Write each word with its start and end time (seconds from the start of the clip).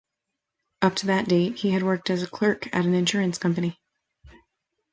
Up 0.81 0.95
to 0.95 1.05
that 1.05 1.27
date, 1.27 1.59
he 1.59 1.69
had 1.69 1.83
worked 1.83 2.09
as 2.09 2.23
a 2.23 2.27
clerk 2.27 2.65
at 2.75 2.87
an 2.87 2.95
insurance 2.95 3.37
company. 3.37 3.77